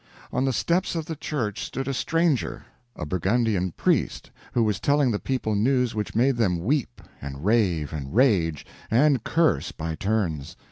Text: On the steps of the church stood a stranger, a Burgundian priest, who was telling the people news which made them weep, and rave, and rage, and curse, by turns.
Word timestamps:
On 0.33 0.45
the 0.45 0.51
steps 0.51 0.95
of 0.95 1.05
the 1.05 1.15
church 1.15 1.63
stood 1.63 1.87
a 1.87 1.93
stranger, 1.93 2.65
a 2.95 3.05
Burgundian 3.05 3.71
priest, 3.73 4.31
who 4.53 4.63
was 4.63 4.79
telling 4.79 5.11
the 5.11 5.19
people 5.19 5.53
news 5.53 5.93
which 5.93 6.15
made 6.15 6.37
them 6.37 6.63
weep, 6.63 6.99
and 7.21 7.45
rave, 7.45 7.93
and 7.93 8.11
rage, 8.15 8.65
and 8.89 9.23
curse, 9.23 9.71
by 9.71 9.93
turns. 9.93 10.55